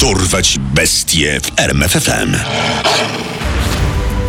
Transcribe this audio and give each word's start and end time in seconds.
Dorwać 0.00 0.58
bestie 0.58 1.40
w 1.40 1.60
RMFFM. 1.60 2.36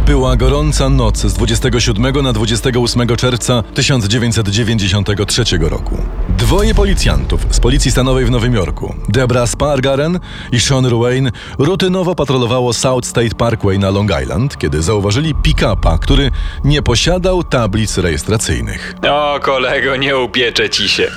Była 0.06 0.36
gorąca 0.36 0.88
noc 0.88 1.18
z 1.18 1.34
27 1.34 2.22
na 2.22 2.32
28 2.32 3.16
czerwca 3.16 3.62
1993 3.74 5.44
roku. 5.60 5.98
Dwoje 6.28 6.74
policjantów 6.74 7.40
z 7.50 7.60
Policji 7.60 7.90
Stanowej 7.90 8.24
w 8.24 8.30
Nowym 8.30 8.54
Jorku, 8.54 8.94
Debra 9.08 9.46
Spargaren 9.46 10.20
i 10.52 10.60
Sean 10.60 10.86
Ruane, 10.86 11.30
rutynowo 11.58 12.14
patrolowało 12.14 12.72
South 12.72 13.08
State 13.08 13.34
Parkway 13.34 13.78
na 13.78 13.90
Long 13.90 14.10
Island, 14.22 14.58
kiedy 14.58 14.82
zauważyli 14.82 15.34
pick-upa, 15.34 15.98
który 15.98 16.30
nie 16.64 16.82
posiadał 16.82 17.44
tablic 17.44 17.98
rejestracyjnych. 17.98 18.94
O, 19.10 19.40
kolego, 19.42 19.96
nie 19.96 20.18
upieczę 20.18 20.70
ci 20.70 20.88
się. 20.88 21.10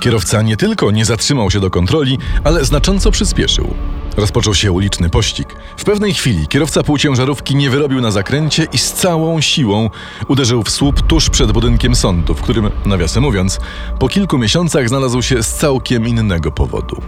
Kierowca 0.00 0.42
nie 0.42 0.56
tylko 0.56 0.90
nie 0.90 1.04
zatrzymał 1.04 1.50
się 1.50 1.60
do 1.60 1.70
kontroli, 1.70 2.18
ale 2.44 2.64
znacząco 2.64 3.10
przyspieszył. 3.10 3.74
Rozpoczął 4.16 4.54
się 4.54 4.72
uliczny 4.72 5.10
pościg. 5.10 5.56
W 5.76 5.84
pewnej 5.84 6.14
chwili 6.14 6.48
kierowca 6.48 6.82
półciężarówki 6.82 7.56
nie 7.56 7.70
wyrobił 7.70 8.00
na 8.00 8.10
zakręcie 8.10 8.66
i 8.72 8.78
z 8.78 8.92
całą 8.92 9.40
siłą 9.40 9.90
uderzył 10.28 10.62
w 10.62 10.70
słup 10.70 11.02
tuż 11.02 11.30
przed 11.30 11.52
budynkiem 11.52 11.94
sądu, 11.94 12.34
w 12.34 12.42
którym, 12.42 12.70
nawiasem 12.84 13.22
mówiąc, 13.22 13.60
po 13.98 14.08
kilku 14.08 14.38
miesiącach 14.38 14.88
znalazł 14.88 15.22
się 15.22 15.42
z 15.42 15.54
całkiem 15.54 16.08
innego 16.08 16.50
powodu. 16.52 17.02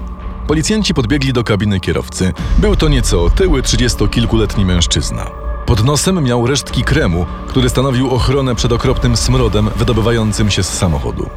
Policjanci 0.47 0.95
podbiegli 0.95 1.33
do 1.33 1.45
kabiny 1.45 1.81
kierowcy. 1.81 2.33
Był 2.59 2.77
to 2.77 2.89
nieco 2.89 3.25
otyły, 3.25 3.63
trzydziestokilkuletni 3.63 4.65
mężczyzna. 4.65 5.31
Pod 5.67 5.85
nosem 5.85 6.25
miał 6.25 6.47
resztki 6.47 6.85
kremu, 6.85 7.27
który 7.49 7.69
stanowił 7.69 8.11
ochronę 8.11 8.55
przed 8.55 8.73
okropnym 8.73 9.17
smrodem 9.17 9.71
wydobywającym 9.77 10.51
się 10.51 10.63
z 10.63 10.69
samochodu. 10.69 11.31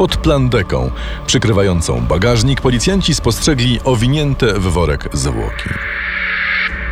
Pod 0.00 0.16
plandeką, 0.16 0.90
przykrywającą 1.26 2.00
bagażnik, 2.00 2.60
policjanci 2.60 3.14
spostrzegli 3.14 3.80
owinięte 3.84 4.52
w 4.52 4.62
worek 4.62 5.08
zwłoki. 5.12 5.68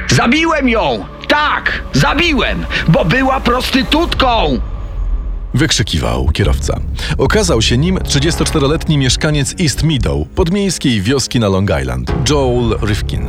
Zabiłem 0.09 0.69
ją! 0.69 1.05
Tak, 1.29 1.83
zabiłem, 1.93 2.67
bo 2.89 3.05
była 3.05 3.41
prostytutką! 3.41 4.61
Wykrzykiwał 5.55 6.29
kierowca. 6.33 6.81
Okazał 7.19 7.63
się 7.63 7.79
nim 7.79 7.99
34-letni 7.99 8.99
mieszkaniec 8.99 9.55
East 9.61 9.83
Meadow, 9.83 10.29
podmiejskiej 10.35 11.03
wioski 11.03 11.41
na 11.41 11.49
Long 11.49 11.71
Island, 11.81 12.13
Joel 12.31 12.79
Rifkin. 12.83 13.27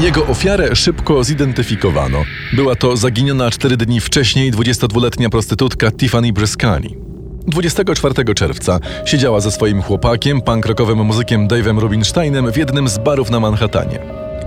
Jego 0.00 0.26
ofiarę 0.26 0.76
szybko 0.76 1.24
zidentyfikowano. 1.24 2.24
Była 2.52 2.74
to 2.74 2.96
zaginiona 2.96 3.50
cztery 3.50 3.76
dni 3.76 4.00
wcześniej 4.00 4.52
22-letnia 4.52 5.30
prostytutka 5.30 5.90
Tiffany 5.90 6.32
Briscani. 6.32 7.05
24 7.46 8.34
czerwca 8.34 8.78
siedziała 9.04 9.40
ze 9.40 9.50
swoim 9.50 9.82
chłopakiem, 9.82 10.42
punk 10.42 10.66
rockowym 10.66 11.04
muzykiem 11.04 11.48
Dave'em 11.48 11.78
Rubinsteinem 11.78 12.52
w 12.52 12.56
jednym 12.56 12.88
z 12.88 12.98
barów 12.98 13.30
na 13.30 13.40
Manhattanie. 13.40 13.98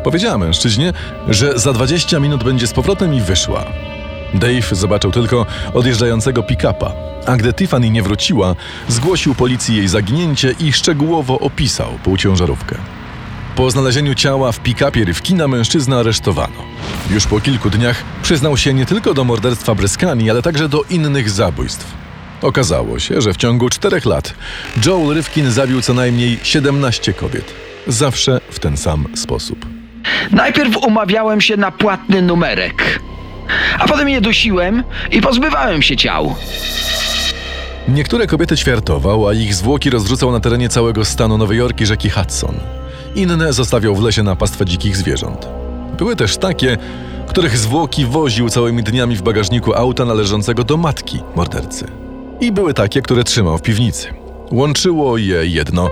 Powiedziała 0.03 0.37
mężczyźnie, 0.37 0.93
że 1.29 1.59
za 1.59 1.73
20 1.73 2.19
minut 2.19 2.43
będzie 2.43 2.67
z 2.67 2.73
powrotem 2.73 3.13
i 3.13 3.21
wyszła. 3.21 3.65
Dave 4.33 4.75
zobaczył 4.75 5.11
tylko 5.11 5.45
odjeżdżającego 5.73 6.43
pick-upa, 6.43 6.91
a 7.25 7.37
gdy 7.37 7.53
Tiffany 7.53 7.89
nie 7.89 8.03
wróciła, 8.03 8.55
zgłosił 8.87 9.35
policji 9.35 9.75
jej 9.75 9.87
zaginięcie 9.87 10.55
i 10.59 10.73
szczegółowo 10.73 11.39
opisał 11.39 11.89
półciężarówkę. 12.03 12.75
Po 13.55 13.71
znalezieniu 13.71 14.15
ciała 14.15 14.51
w 14.51 14.59
pick-upie 14.59 15.05
Rywkina 15.05 15.47
mężczyznę 15.47 15.97
aresztowano. 15.97 16.63
Już 17.11 17.27
po 17.27 17.39
kilku 17.39 17.69
dniach 17.69 18.03
przyznał 18.23 18.57
się 18.57 18.73
nie 18.73 18.85
tylko 18.85 19.13
do 19.13 19.23
morderstwa 19.23 19.75
Bryskani, 19.75 20.29
ale 20.29 20.41
także 20.41 20.69
do 20.69 20.83
innych 20.89 21.29
zabójstw. 21.29 21.98
Okazało 22.41 22.99
się, 22.99 23.21
że 23.21 23.33
w 23.33 23.37
ciągu 23.37 23.69
czterech 23.69 24.05
lat 24.05 24.33
Joel 24.85 25.15
Rywkin 25.15 25.51
zabił 25.51 25.81
co 25.81 25.93
najmniej 25.93 26.39
17 26.43 27.13
kobiet. 27.13 27.53
Zawsze 27.87 28.41
w 28.49 28.59
ten 28.59 28.77
sam 28.77 29.07
sposób. 29.15 29.65
Najpierw 30.31 30.77
umawiałem 30.77 31.41
się 31.41 31.57
na 31.57 31.71
płatny 31.71 32.21
numerek, 32.21 32.99
a 33.79 33.87
potem 33.87 34.09
je 34.09 34.21
dusiłem 34.21 34.83
i 35.11 35.21
pozbywałem 35.21 35.81
się 35.81 35.97
ciał. 35.97 36.35
Niektóre 37.87 38.27
kobiety 38.27 38.57
ćwiartował, 38.57 39.27
a 39.27 39.33
ich 39.33 39.55
zwłoki 39.55 39.89
rozrzucał 39.89 40.31
na 40.31 40.39
terenie 40.39 40.69
całego 40.69 41.05
stanu 41.05 41.37
Nowy 41.37 41.55
Jork 41.55 41.81
i 41.81 41.85
rzeki 41.85 42.09
Hudson. 42.09 42.55
Inne 43.15 43.53
zostawiał 43.53 43.95
w 43.95 44.03
lesie 44.03 44.23
na 44.23 44.35
pastwę 44.35 44.65
dzikich 44.65 44.97
zwierząt. 44.97 45.47
Były 45.97 46.15
też 46.15 46.37
takie, 46.37 46.77
których 47.27 47.57
zwłoki 47.57 48.05
woził 48.05 48.49
całymi 48.49 48.83
dniami 48.83 49.15
w 49.15 49.21
bagażniku 49.21 49.73
auta 49.73 50.05
należącego 50.05 50.63
do 50.63 50.77
matki 50.77 51.19
mordercy. 51.35 52.08
I 52.41 52.51
były 52.51 52.73
takie, 52.73 53.01
które 53.01 53.23
trzymał 53.23 53.57
w 53.57 53.61
piwnicy. 53.61 54.13
Łączyło 54.51 55.17
je 55.17 55.45
jedno. 55.45 55.89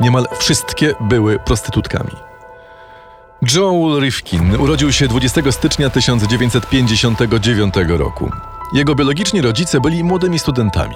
Niemal 0.00 0.26
wszystkie 0.38 0.94
były 1.00 1.38
prostytutkami. 1.38 2.10
Joel 3.54 4.00
Rifkin 4.00 4.56
urodził 4.56 4.92
się 4.92 5.08
20 5.08 5.52
stycznia 5.52 5.90
1959 5.90 7.74
roku. 7.88 8.30
Jego 8.72 8.94
biologiczni 8.94 9.40
rodzice 9.40 9.80
byli 9.80 10.04
młodymi 10.04 10.38
studentami. 10.38 10.94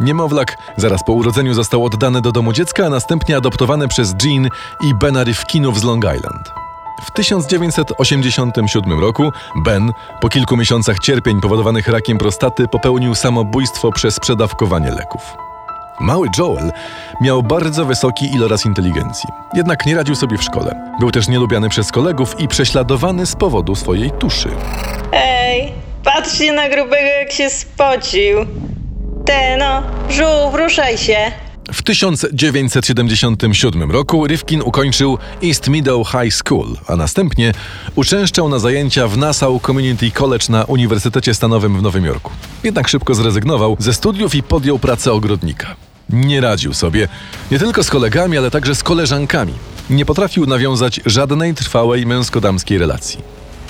Niemowlak 0.00 0.56
zaraz 0.76 1.04
po 1.04 1.12
urodzeniu 1.12 1.54
został 1.54 1.84
oddany 1.84 2.20
do 2.20 2.32
domu 2.32 2.52
dziecka, 2.52 2.86
a 2.86 2.90
następnie 2.90 3.36
adoptowany 3.36 3.88
przez 3.88 4.14
Jean 4.24 4.48
i 4.80 4.94
Bena 4.94 5.24
Rifkinów 5.24 5.80
z 5.80 5.84
Long 5.84 6.04
Island. 6.04 6.69
W 7.00 7.10
1987 7.10 9.00
roku 9.00 9.32
Ben, 9.56 9.92
po 10.20 10.28
kilku 10.28 10.56
miesiącach 10.56 10.98
cierpień 10.98 11.40
powodowanych 11.40 11.88
rakiem 11.88 12.18
prostaty, 12.18 12.68
popełnił 12.68 13.14
samobójstwo 13.14 13.92
przez 13.92 14.20
przedawkowanie 14.20 14.90
leków. 14.90 15.20
Mały 16.00 16.28
Joel 16.38 16.72
miał 17.20 17.42
bardzo 17.42 17.84
wysoki 17.84 18.34
iloraz 18.34 18.66
inteligencji, 18.66 19.28
jednak 19.54 19.86
nie 19.86 19.94
radził 19.94 20.14
sobie 20.14 20.38
w 20.38 20.42
szkole. 20.42 20.94
Był 21.00 21.10
też 21.10 21.28
nielubiany 21.28 21.68
przez 21.68 21.92
kolegów 21.92 22.40
i 22.40 22.48
prześladowany 22.48 23.26
z 23.26 23.36
powodu 23.36 23.74
swojej 23.74 24.10
tuszy. 24.10 24.48
Ej, 25.12 25.72
patrzcie 26.04 26.52
na 26.52 26.68
grubego 26.68 27.06
jak 27.20 27.32
się 27.32 27.50
spocił. 27.50 28.38
Te 29.26 29.56
no, 29.56 29.82
żółw, 30.08 30.54
ruszaj 30.54 30.98
się. 30.98 31.32
W 31.72 31.82
1977 31.82 33.90
roku 33.90 34.26
Rifkin 34.26 34.62
ukończył 34.62 35.18
East 35.44 35.68
Meadow 35.68 36.08
High 36.08 36.34
School, 36.34 36.76
a 36.86 36.96
następnie 36.96 37.52
uczęszczał 37.94 38.48
na 38.48 38.58
zajęcia 38.58 39.08
w 39.08 39.18
Nassau 39.18 39.60
Community 39.60 40.10
College 40.10 40.46
na 40.48 40.64
Uniwersytecie 40.64 41.34
Stanowym 41.34 41.78
w 41.78 41.82
Nowym 41.82 42.04
Jorku. 42.04 42.32
Jednak 42.64 42.88
szybko 42.88 43.14
zrezygnował 43.14 43.76
ze 43.78 43.94
studiów 43.94 44.34
i 44.34 44.42
podjął 44.42 44.78
pracę 44.78 45.12
ogrodnika. 45.12 45.76
Nie 46.08 46.40
radził 46.40 46.74
sobie 46.74 47.08
nie 47.50 47.58
tylko 47.58 47.84
z 47.84 47.90
kolegami, 47.90 48.38
ale 48.38 48.50
także 48.50 48.74
z 48.74 48.82
koleżankami. 48.82 49.52
Nie 49.90 50.04
potrafił 50.04 50.46
nawiązać 50.46 51.00
żadnej 51.06 51.54
trwałej 51.54 52.06
męsko-damskiej 52.06 52.78
relacji. 52.78 53.18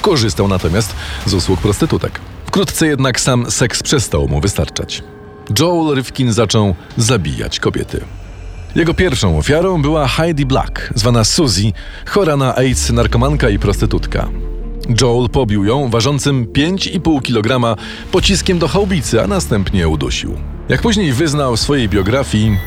Korzystał 0.02 0.48
natomiast 0.48 0.94
z 1.26 1.34
usług 1.34 1.60
prostytutek. 1.60 2.20
Wkrótce 2.46 2.86
jednak 2.86 3.20
sam 3.20 3.50
seks 3.50 3.82
przestał 3.82 4.28
mu 4.28 4.40
wystarczać. 4.40 5.02
Joel 5.58 5.96
Rifkin 5.96 6.32
zaczął 6.32 6.74
zabijać 6.96 7.60
kobiety. 7.60 8.00
Jego 8.74 8.94
pierwszą 8.94 9.38
ofiarą 9.38 9.82
była 9.82 10.08
Heidi 10.08 10.46
Black, 10.46 10.90
zwana 10.94 11.24
Suzy, 11.24 11.72
chora 12.06 12.36
na 12.36 12.56
AIDS, 12.56 12.90
narkomanka 12.90 13.48
i 13.48 13.58
prostytutka. 13.58 14.28
Joel 15.00 15.28
pobił 15.28 15.64
ją 15.64 15.90
ważącym 15.90 16.46
5,5 16.46 17.22
kg 17.22 17.76
pociskiem 18.12 18.58
do 18.58 18.68
chałbicy, 18.68 19.22
a 19.22 19.26
następnie 19.26 19.88
udusił. 19.88 20.36
Jak 20.68 20.82
później 20.82 21.12
wyznał 21.12 21.56
w 21.56 21.60
swojej 21.60 21.88
biografii, 21.88 22.58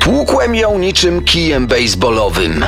Tłukłem 0.00 0.54
ją 0.54 0.78
niczym 0.78 1.24
kijem 1.24 1.66
baseballowym. 1.66 2.64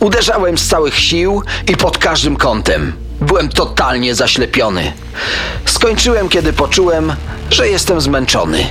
Uderzałem 0.00 0.58
z 0.58 0.68
całych 0.68 0.98
sił 0.98 1.42
i 1.68 1.76
pod 1.76 1.98
każdym 1.98 2.36
kątem. 2.36 2.92
Byłem 3.20 3.48
totalnie 3.48 4.14
zaślepiony. 4.14 4.92
Skończyłem, 5.64 6.28
kiedy 6.28 6.52
poczułem, 6.52 7.12
że 7.50 7.68
jestem 7.68 8.00
zmęczony. 8.00 8.66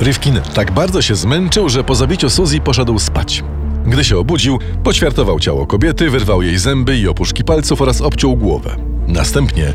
Rifkin 0.00 0.40
tak 0.54 0.72
bardzo 0.72 1.02
się 1.02 1.14
zmęczył, 1.14 1.68
że 1.68 1.84
po 1.84 1.94
zabiciu 1.94 2.30
Suzy 2.30 2.60
poszedł 2.60 2.98
spać. 2.98 3.44
Gdy 3.86 4.04
się 4.04 4.18
obudził, 4.18 4.58
poćwiartował 4.84 5.40
ciało 5.40 5.66
kobiety, 5.66 6.10
wyrwał 6.10 6.42
jej 6.42 6.58
zęby 6.58 6.98
i 6.98 7.08
opuszki 7.08 7.44
palców 7.44 7.82
oraz 7.82 8.00
obciął 8.00 8.36
głowę. 8.36 8.76
Następnie 9.08 9.72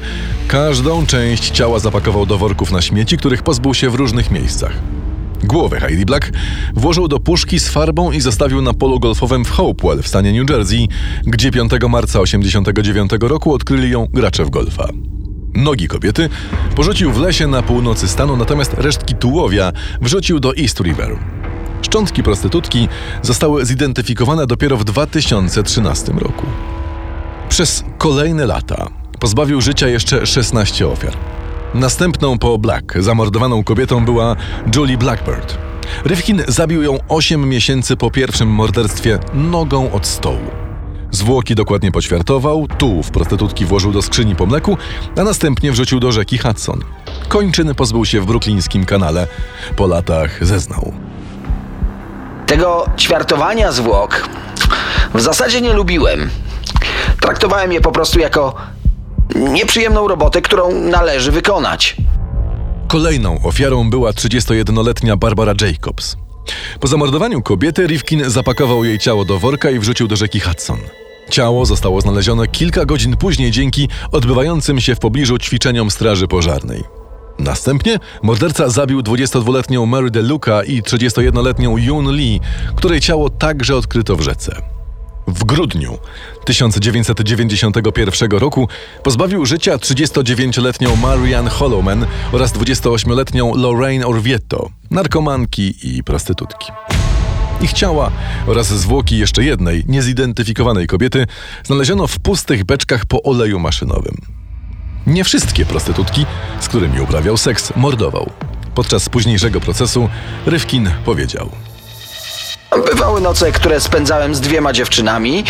każdą 0.48 1.06
część 1.06 1.50
ciała 1.50 1.80
zapakował 1.80 2.26
do 2.26 2.38
worków 2.38 2.72
na 2.72 2.82
śmieci, 2.82 3.18
których 3.18 3.44
pozbył 3.44 3.74
się 3.74 3.90
w 3.90 3.96
różnych 3.96 4.32
miejscach. 4.32 4.74
Głowę 5.44 5.80
Heidi 5.80 6.06
Black 6.06 6.32
włożył 6.74 7.08
do 7.08 7.20
puszki 7.20 7.60
z 7.60 7.70
farbą 7.70 8.12
i 8.12 8.22
zostawił 8.22 8.62
na 8.62 8.74
polu 8.74 9.00
golfowym 9.00 9.46
w 9.46 9.50
Hopewell 9.50 10.02
w 10.02 10.08
stanie 10.08 10.34
New 10.34 10.50
Jersey, 10.50 10.88
gdzie 11.24 11.52
5 11.52 11.72
marca 11.90 12.20
1989 12.20 13.12
roku 13.22 13.54
odkryli 13.54 13.92
ją 13.92 14.08
gracze 14.14 14.46
w 14.46 14.50
golfa. 14.50 14.90
Nogi 15.60 15.88
kobiety 15.88 16.30
porzucił 16.76 17.12
w 17.12 17.18
lesie 17.18 17.48
na 17.48 17.62
północy 17.62 18.08
stanu, 18.08 18.38
natomiast 18.38 18.74
resztki 18.74 19.16
tułowia 19.16 19.72
wrzucił 20.02 20.40
do 20.40 20.56
East 20.56 20.80
River. 20.80 21.18
Szczątki 21.82 22.24
prostytutki 22.24 22.88
zostały 23.22 23.66
zidentyfikowane 23.66 24.48
dopiero 24.48 24.78
w 24.78 24.84
2013 24.84 26.12
roku. 26.12 26.46
Przez 27.50 27.84
kolejne 27.98 28.46
lata 28.46 28.88
pozbawił 29.20 29.62
życia 29.62 29.88
jeszcze 29.88 30.26
16 30.26 30.88
ofiar. 30.88 31.14
Następną 31.74 32.38
po 32.38 32.58
Black 32.58 32.94
zamordowaną 33.00 33.64
kobietą 33.64 34.06
była 34.06 34.36
Julie 34.76 34.98
Blackbird. 34.98 35.58
Rifkin 36.06 36.44
zabił 36.48 36.84
ją 36.84 36.98
8 37.08 37.50
miesięcy 37.50 37.98
po 37.98 38.12
pierwszym 38.12 38.50
morderstwie 38.50 39.20
nogą 39.34 39.92
od 39.92 40.08
stołu. 40.08 40.59
Zwłoki 41.12 41.56
dokładnie 41.56 41.92
poćwiartował, 41.92 42.68
tułów 42.78 43.12
prostytutki 43.12 43.66
włożył 43.66 43.92
do 43.92 44.02
skrzyni 44.02 44.36
po 44.36 44.46
mleku, 44.46 44.78
a 45.18 45.24
następnie 45.24 45.72
wrzucił 45.72 46.00
do 46.00 46.12
rzeki 46.12 46.38
Hudson. 46.38 46.80
Kończyn 47.28 47.76
pozbył 47.76 48.06
się 48.06 48.22
w 48.22 48.26
bruklińskim 48.26 48.86
kanale. 48.86 49.28
Po 49.76 49.88
latach 49.88 50.46
zeznał. 50.46 50.94
Tego 52.48 52.86
ćwiartowania 52.98 53.72
zwłok 53.72 54.30
w 55.14 55.22
zasadzie 55.22 55.62
nie 55.62 55.74
lubiłem. 55.74 56.30
Traktowałem 57.22 57.72
je 57.72 57.82
po 57.82 57.92
prostu 57.92 58.20
jako 58.20 58.56
nieprzyjemną 59.36 60.08
robotę, 60.08 60.42
którą 60.42 60.72
należy 60.74 61.32
wykonać. 61.32 61.96
Kolejną 62.88 63.40
ofiarą 63.44 63.90
była 63.90 64.12
31-letnia 64.12 65.18
Barbara 65.18 65.54
Jacobs. 65.62 66.18
Po 66.80 66.88
zamordowaniu 66.88 67.42
kobiety 67.42 67.88
Rifkin 67.88 68.30
zapakował 68.30 68.84
jej 68.84 69.00
ciało 69.00 69.26
do 69.26 69.40
worka 69.40 69.70
i 69.70 69.80
wrzucił 69.80 70.08
do 70.08 70.16
rzeki 70.16 70.40
Hudson. 70.40 70.80
Ciało 71.30 71.66
zostało 71.66 72.02
znalezione 72.02 72.48
kilka 72.48 72.86
godzin 72.86 73.18
później 73.18 73.52
dzięki 73.52 73.90
odbywającym 74.12 74.82
się 74.82 74.96
w 74.96 75.00
pobliżu 75.00 75.38
ćwiczeniom 75.38 75.92
straży 75.92 76.28
pożarnej. 76.28 76.84
Następnie 77.40 78.00
morderca 78.24 78.70
zabił 78.70 79.02
22-letnią 79.02 79.86
Mary 79.86 80.12
DeLuca 80.12 80.64
i 80.64 80.84
31-letnią 80.84 81.78
Yoon 81.78 82.12
Lee, 82.12 82.40
której 82.76 83.02
ciało 83.02 83.30
także 83.30 83.76
odkryto 83.76 84.16
w 84.16 84.22
rzece. 84.22 84.79
W 85.34 85.44
grudniu 85.44 85.98
1991 86.46 88.32
roku 88.32 88.68
pozbawił 89.04 89.46
życia 89.46 89.78
39-letnią 89.78 90.96
Marianne 90.96 91.50
Hollowman 91.50 92.06
oraz 92.32 92.54
28-letnią 92.54 93.58
Lorraine 93.58 94.06
Orvieto, 94.06 94.70
narkomanki 94.92 95.74
i 95.84 96.04
prostytutki. 96.04 96.72
Ich 97.62 97.74
ciała 97.74 98.12
oraz 98.48 98.68
zwłoki 98.68 99.18
jeszcze 99.18 99.44
jednej, 99.44 99.84
niezidentyfikowanej 99.88 100.88
kobiety 100.88 101.28
znaleziono 101.64 102.08
w 102.08 102.20
pustych 102.20 102.64
beczkach 102.64 103.06
po 103.06 103.24
oleju 103.24 103.60
maszynowym. 103.60 104.16
Nie 105.08 105.24
wszystkie 105.24 105.66
prostytutki, 105.66 106.26
z 106.60 106.68
którymi 106.68 107.02
uprawiał 107.02 107.38
seks, 107.38 107.74
mordował. 107.76 108.30
Podczas 108.76 109.10
późniejszego 109.10 109.62
procesu 109.62 110.10
Rywkin 110.46 110.90
powiedział– 111.06 111.50
Bywały 112.78 113.22
noce, 113.22 113.52
które 113.52 113.80
spędzałem 113.80 114.36
z 114.36 114.42
dwiema 114.42 114.74
dziewczynami. 114.74 115.44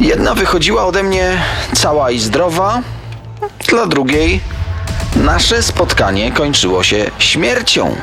Jedna 0.00 0.34
wychodziła 0.34 0.86
ode 0.86 1.02
mnie 1.02 1.42
cała 1.74 2.10
i 2.10 2.18
zdrowa, 2.18 2.82
dla 3.68 3.86
drugiej 3.86 4.40
nasze 5.16 5.62
spotkanie 5.62 6.32
kończyło 6.32 6.82
się 6.82 7.10
śmiercią. 7.18 7.96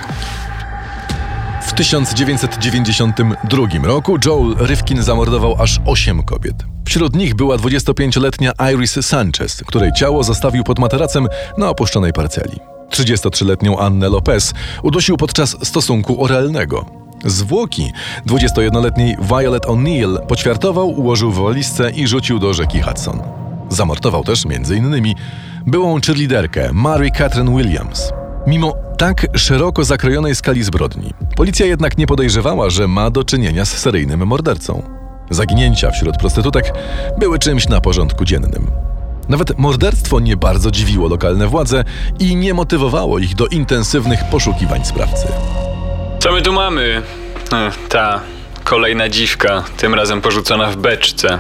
W 1.68 1.74
1992 1.74 3.66
roku 3.84 4.18
Joel 4.26 4.56
Rifkin 4.68 5.04
zamordował 5.04 5.62
aż 5.62 5.80
8 5.86 6.24
kobiet. 6.24 6.56
Wśród 6.86 7.16
nich 7.16 7.36
była 7.36 7.56
25-letnia 7.58 8.52
Iris 8.74 9.06
Sanchez, 9.06 9.64
której 9.68 9.92
ciało 9.92 10.24
zostawił 10.24 10.64
pod 10.64 10.80
materacem 10.80 11.28
na 11.58 11.70
opuszczonej 11.70 12.14
parceli. 12.14 12.60
33-letnią 12.90 13.80
Annę 13.80 14.10
Lopez 14.10 14.54
udusił 14.84 15.18
podczas 15.18 15.68
stosunku 15.68 16.24
oralnego. 16.24 16.97
Zwłoki 17.26 17.92
21-letniej 18.28 19.18
Violet 19.22 19.66
O'Neill 19.66 20.26
poćwiartował, 20.28 20.90
ułożył 20.90 21.32
w 21.32 21.40
walizce 21.40 21.92
i 21.92 22.08
rzucił 22.08 22.40
do 22.40 22.54
rzeki 22.54 22.82
Hudson. 22.82 23.20
Zamordował 23.70 24.24
też 24.24 24.46
m.in. 24.46 25.14
byłą 25.66 26.02
cheerleaderkę 26.02 26.70
Mary 26.74 27.12
Catherine 27.12 27.58
Williams. 27.58 28.12
Mimo 28.48 28.74
tak 28.98 29.28
szeroko 29.36 29.84
zakrojonej 29.84 30.36
skali 30.36 30.64
zbrodni, 30.64 31.14
policja 31.36 31.66
jednak 31.66 31.98
nie 31.98 32.08
podejrzewała, 32.08 32.70
że 32.70 32.88
ma 32.88 33.10
do 33.10 33.24
czynienia 33.24 33.66
z 33.66 33.78
seryjnym 33.78 34.28
mordercą. 34.28 34.84
Zaginięcia 35.30 35.92
wśród 35.92 36.18
prostytutek 36.18 36.74
były 37.20 37.40
czymś 37.40 37.68
na 37.68 37.82
porządku 37.82 38.26
dziennym. 38.26 38.68
Nawet 39.30 39.60
morderstwo 39.60 40.20
nie 40.20 40.38
bardzo 40.38 40.72
dziwiło 40.72 41.08
lokalne 41.08 41.48
władze 41.48 41.84
i 42.20 42.36
nie 42.36 42.54
motywowało 42.54 43.20
ich 43.20 43.36
do 43.36 43.48
intensywnych 43.48 44.20
poszukiwań 44.30 44.86
sprawcy. 44.86 45.28
Co 46.28 46.34
my 46.34 46.42
tu 46.42 46.54
mamy? 46.54 47.02
E, 47.54 47.72
Ta 47.90 48.22
kolejna 48.64 49.10
dziwka, 49.10 49.64
tym 49.78 49.94
razem 49.94 50.22
porzucona 50.22 50.72
w 50.72 50.78
beczce. 50.78 51.40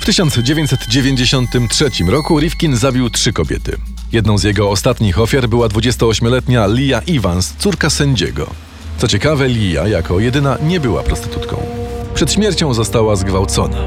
W 0.00 0.06
1993 0.06 1.90
roku 2.10 2.40
Rifkin 2.40 2.76
zabił 2.76 3.10
trzy 3.10 3.32
kobiety. 3.32 3.76
Jedną 4.12 4.38
z 4.38 4.42
jego 4.42 4.70
ostatnich 4.70 5.20
ofiar 5.20 5.48
była 5.48 5.68
28-letnia 5.68 6.66
Lia 6.66 7.00
Evans, 7.08 7.54
córka 7.58 7.90
sędziego. 7.90 8.46
Co 8.98 9.08
ciekawe, 9.08 9.48
Lia 9.48 9.88
jako 9.88 10.20
jedyna 10.20 10.58
nie 10.62 10.80
była 10.80 11.02
prostytutką. 11.02 11.66
Przed 12.14 12.32
śmiercią 12.32 12.74
została 12.74 13.16
zgwałcona. 13.16 13.78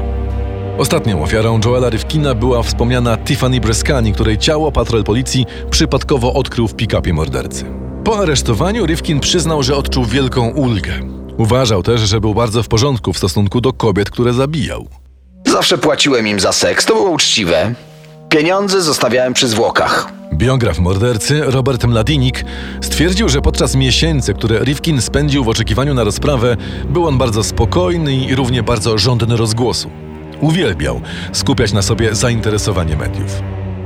Ostatnią 0.78 1.22
ofiarą 1.22 1.60
Joela 1.64 1.90
Rifkina 1.90 2.34
była 2.34 2.62
wspomniana 2.62 3.16
Tiffany 3.16 3.60
Breskani, 3.60 4.12
której 4.12 4.38
ciało 4.38 4.72
patrol 4.72 5.04
policji 5.04 5.46
przypadkowo 5.70 6.34
odkrył 6.34 6.68
w 6.68 6.74
pick-upie 6.74 7.12
mordercy. 7.12 7.81
Po 8.04 8.18
aresztowaniu 8.18 8.86
Rifkin 8.86 9.20
przyznał, 9.20 9.62
że 9.62 9.76
odczuł 9.76 10.04
wielką 10.04 10.48
ulgę. 10.48 10.92
Uważał 11.38 11.82
też, 11.82 12.00
że 12.00 12.20
był 12.20 12.34
bardzo 12.34 12.62
w 12.62 12.68
porządku 12.68 13.12
w 13.12 13.18
stosunku 13.18 13.60
do 13.60 13.72
kobiet, 13.72 14.10
które 14.10 14.32
zabijał. 14.32 14.86
Zawsze 15.46 15.78
płaciłem 15.78 16.26
im 16.26 16.40
za 16.40 16.52
seks, 16.52 16.86
to 16.86 16.94
było 16.94 17.10
uczciwe. 17.10 17.74
Pieniądze 18.28 18.82
zostawiałem 18.82 19.34
przy 19.34 19.48
zwłokach. 19.48 20.12
Biograf 20.34 20.78
mordercy 20.78 21.42
Robert 21.44 21.84
Mladinik 21.84 22.44
stwierdził, 22.80 23.28
że 23.28 23.40
podczas 23.40 23.74
miesięcy, 23.74 24.34
które 24.34 24.58
Rifkin 24.58 25.00
spędził 25.00 25.44
w 25.44 25.48
oczekiwaniu 25.48 25.94
na 25.94 26.04
rozprawę, 26.04 26.56
był 26.88 27.06
on 27.06 27.18
bardzo 27.18 27.42
spokojny 27.44 28.14
i 28.14 28.34
równie 28.34 28.62
bardzo 28.62 28.98
żądny 28.98 29.36
rozgłosu. 29.36 29.90
Uwielbiał 30.40 31.00
skupiać 31.32 31.72
na 31.72 31.82
sobie 31.82 32.14
zainteresowanie 32.14 32.96
mediów. 32.96 33.42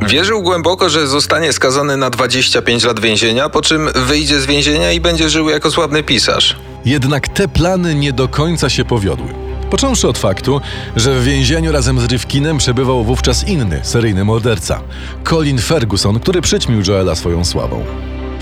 Wierzył 0.08 0.43
głęboko, 0.43 0.88
że 0.88 1.06
zostanie 1.06 1.53
skazany 1.53 1.97
na 1.97 2.11
25 2.11 2.85
lat 2.85 3.00
więzienia, 3.00 3.49
po 3.49 3.62
czym 3.62 3.88
wyjdzie 3.94 4.41
z 4.41 4.47
więzienia 4.47 4.93
i 4.93 5.01
będzie 5.01 5.29
żył 5.29 5.48
jako 5.48 5.70
sławny 5.70 6.03
pisarz. 6.03 6.56
Jednak 6.84 7.29
te 7.29 7.48
plany 7.48 7.94
nie 7.94 8.13
do 8.13 8.29
końca 8.29 8.69
się 8.69 8.84
powiodły. 8.84 9.29
Począwszy 9.70 10.08
od 10.08 10.19
faktu, 10.19 10.60
że 10.96 11.20
w 11.20 11.25
więzieniu 11.25 11.72
razem 11.72 12.01
z 12.01 12.05
Rifkinem 12.05 12.58
przebywał 12.58 13.05
wówczas 13.05 13.48
inny 13.48 13.81
seryjny 13.82 14.25
morderca, 14.25 14.81
Colin 15.25 15.58
Ferguson, 15.58 16.20
który 16.20 16.43
przyćmił 16.43 16.82
Joela 16.86 17.15
swoją 17.15 17.44
sławą. 17.44 17.84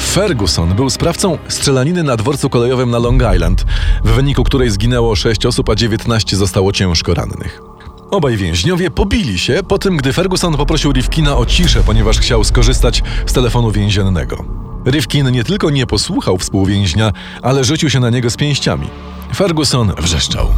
Ferguson 0.00 0.75
był 0.75 0.90
sprawcą 0.90 1.38
strzelaniny 1.49 2.02
na 2.02 2.16
dworcu 2.16 2.50
kolejowym 2.50 2.90
na 2.90 2.99
Long 2.99 3.23
Island, 3.35 3.64
w 4.04 4.11
wyniku 4.11 4.44
której 4.44 4.71
zginęło 4.71 5.16
6 5.16 5.47
osób, 5.47 5.68
a 5.68 5.75
19 5.75 6.37
zostało 6.37 6.73
ciężko 6.73 7.14
rannych. 7.14 7.74
Obaj 8.14 8.37
więźniowie 8.37 8.90
pobili 8.90 9.38
się 9.38 9.61
po 9.68 9.78
tym, 9.78 9.97
gdy 9.97 10.12
Ferguson 10.12 10.56
poprosił 10.56 10.92
Rifkina 10.92 11.37
o 11.37 11.47
ciszę, 11.47 11.83
ponieważ 11.87 12.18
chciał 12.18 12.44
skorzystać 12.44 13.02
z 13.26 13.33
telefonu 13.33 13.71
więziennego. 13.71 14.44
Rifkin 14.87 15.30
nie 15.30 15.44
tylko 15.44 15.71
nie 15.71 15.87
posłuchał 15.87 16.38
współwięźnia, 16.38 17.12
ale 17.42 17.64
rzucił 17.64 17.90
się 17.90 18.00
na 18.00 18.11
niego 18.11 18.30
z 18.30 18.37
pięściami. 18.37 18.88
Ferguson 19.37 19.92
wrzeszczał. 19.99 20.49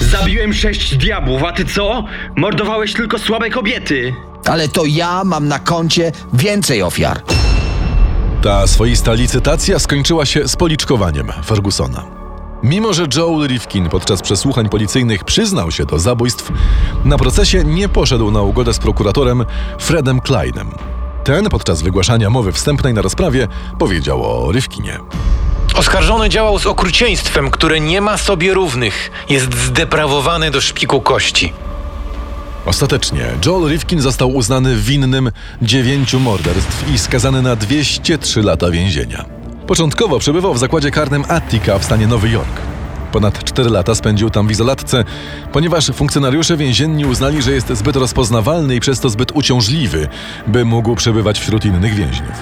Zabiłem 0.00 0.54
sześć 0.54 0.96
diabłów, 0.96 1.42
a 1.42 1.52
ty 1.52 1.64
co? 1.64 2.04
Mordowałeś 2.36 2.92
tylko 2.92 3.18
słabe 3.18 3.50
kobiety. 3.50 4.14
Ale 4.46 4.68
to 4.68 4.84
ja 4.84 5.24
mam 5.24 5.48
na 5.48 5.58
koncie 5.58 6.12
więcej 6.32 6.82
ofiar. 6.82 7.22
Ta 8.42 8.66
swoista 8.66 9.12
licytacja 9.12 9.78
skończyła 9.78 10.26
się 10.26 10.48
spoliczkowaniem 10.48 11.32
Fergusona. 11.44 12.23
Mimo, 12.64 12.92
że 12.92 13.06
Joel 13.16 13.48
Rifkin 13.48 13.88
podczas 13.88 14.22
przesłuchań 14.22 14.68
policyjnych 14.68 15.24
przyznał 15.24 15.70
się 15.70 15.84
do 15.84 15.98
zabójstw, 15.98 16.52
na 17.04 17.18
procesie 17.18 17.64
nie 17.64 17.88
poszedł 17.88 18.30
na 18.30 18.42
ugodę 18.42 18.74
z 18.74 18.78
prokuratorem 18.78 19.44
Fredem 19.78 20.20
Kleinem. 20.20 20.70
Ten 21.24 21.48
podczas 21.48 21.82
wygłaszania 21.82 22.30
mowy 22.30 22.52
wstępnej 22.52 22.94
na 22.94 23.02
rozprawie 23.02 23.48
powiedział 23.78 24.22
o 24.22 24.52
Rifkinie. 24.52 24.98
Oskarżony 25.74 26.28
działał 26.28 26.58
z 26.58 26.66
okrucieństwem, 26.66 27.50
które 27.50 27.80
nie 27.80 28.00
ma 28.00 28.18
sobie 28.18 28.54
równych. 28.54 29.10
Jest 29.28 29.54
zdeprawowany 29.54 30.50
do 30.50 30.60
szpiku 30.60 31.00
kości. 31.00 31.52
Ostatecznie 32.66 33.26
Joel 33.46 33.72
Rifkin 33.72 34.00
został 34.00 34.30
uznany 34.30 34.76
winnym 34.76 35.30
dziewięciu 35.62 36.20
morderstw 36.20 36.94
i 36.94 36.98
skazany 36.98 37.42
na 37.42 37.56
203 37.56 38.42
lata 38.42 38.70
więzienia. 38.70 39.43
Początkowo 39.66 40.18
przebywał 40.18 40.54
w 40.54 40.58
zakładzie 40.58 40.90
karnym 40.90 41.24
Attica 41.28 41.78
w 41.78 41.84
stanie 41.84 42.06
Nowy 42.06 42.30
Jork. 42.30 42.60
Ponad 43.12 43.44
4 43.44 43.70
lata 43.70 43.94
spędził 43.94 44.30
tam 44.30 44.48
w 44.48 44.50
izolatce, 44.50 45.04
ponieważ 45.52 45.86
funkcjonariusze 45.86 46.56
więzienni 46.56 47.06
uznali, 47.06 47.42
że 47.42 47.52
jest 47.52 47.68
zbyt 47.68 47.96
rozpoznawalny 47.96 48.76
i 48.76 48.80
przez 48.80 49.00
to 49.00 49.10
zbyt 49.10 49.32
uciążliwy, 49.32 50.08
by 50.46 50.64
mógł 50.64 50.94
przebywać 50.94 51.40
wśród 51.40 51.64
innych 51.64 51.94
więźniów. 51.94 52.32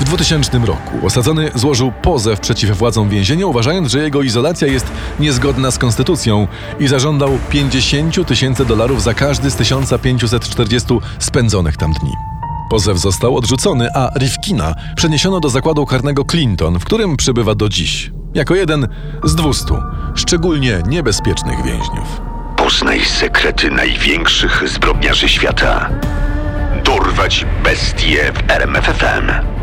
W 0.00 0.04
2000 0.04 0.58
roku 0.58 1.06
osadzony 1.06 1.50
złożył 1.54 1.92
pozew 1.92 2.40
przeciw 2.40 2.78
władzom 2.78 3.08
więzienia, 3.08 3.46
uważając, 3.46 3.90
że 3.90 4.02
jego 4.02 4.22
izolacja 4.22 4.68
jest 4.68 4.86
niezgodna 5.20 5.70
z 5.70 5.78
konstytucją 5.78 6.46
i 6.80 6.88
zażądał 6.88 7.38
50 7.50 8.26
tysięcy 8.26 8.64
dolarów 8.64 9.02
za 9.02 9.14
każdy 9.14 9.50
z 9.50 9.56
1540 9.56 10.98
spędzonych 11.18 11.76
tam 11.76 11.92
dni. 11.92 12.31
Pozew 12.72 12.98
został 12.98 13.36
odrzucony, 13.36 13.88
a 13.94 14.10
Rifkina 14.18 14.74
przeniesiono 14.96 15.40
do 15.40 15.48
zakładu 15.48 15.86
karnego 15.86 16.24
Clinton, 16.24 16.78
w 16.78 16.84
którym 16.84 17.16
przebywa 17.16 17.54
do 17.54 17.68
dziś, 17.68 18.10
jako 18.34 18.54
jeden 18.54 18.88
z 19.24 19.34
200 19.34 19.74
szczególnie 20.14 20.82
niebezpiecznych 20.88 21.64
więźniów. 21.64 22.20
Poznaj 22.56 23.00
sekrety 23.04 23.70
największych 23.70 24.62
zbrodniarzy 24.68 25.28
świata. 25.28 25.90
Dorwać 26.84 27.46
bestie 27.64 28.32
w 28.32 28.50
RMFFM. 28.50 29.61